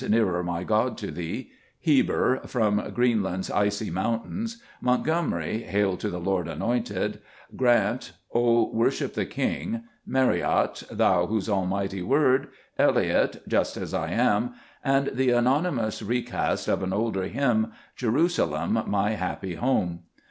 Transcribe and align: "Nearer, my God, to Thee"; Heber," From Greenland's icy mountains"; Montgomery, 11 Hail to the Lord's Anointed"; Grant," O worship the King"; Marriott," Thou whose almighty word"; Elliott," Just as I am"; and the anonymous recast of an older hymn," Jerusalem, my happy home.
"Nearer, 0.01 0.41
my 0.41 0.63
God, 0.63 0.97
to 0.97 1.11
Thee"; 1.11 1.51
Heber," 1.87 2.39
From 2.47 2.89
Greenland's 2.95 3.51
icy 3.51 3.91
mountains"; 3.91 4.59
Montgomery, 4.81 5.57
11 5.57 5.69
Hail 5.69 5.97
to 5.97 6.09
the 6.09 6.19
Lord's 6.19 6.49
Anointed"; 6.49 7.19
Grant," 7.55 8.13
O 8.33 8.71
worship 8.71 9.13
the 9.13 9.27
King"; 9.27 9.83
Marriott," 10.03 10.81
Thou 10.91 11.27
whose 11.27 11.47
almighty 11.47 12.01
word"; 12.01 12.47
Elliott," 12.79 13.43
Just 13.47 13.77
as 13.77 13.93
I 13.93 14.09
am"; 14.09 14.55
and 14.83 15.11
the 15.13 15.29
anonymous 15.29 16.01
recast 16.01 16.67
of 16.67 16.81
an 16.81 16.93
older 16.93 17.27
hymn," 17.27 17.71
Jerusalem, 17.95 18.81
my 18.87 19.11
happy 19.11 19.53
home. 19.53 19.99